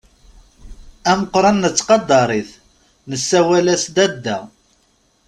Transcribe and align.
Ameqqran 1.11 1.55
nettqadar-it, 1.63 2.49
nessawal-as 3.09 3.83
Dadda. 3.95 4.37